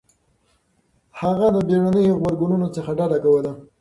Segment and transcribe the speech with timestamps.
[1.21, 3.51] هغه د بېړنيو غبرګونونو څخه ډډه کوله.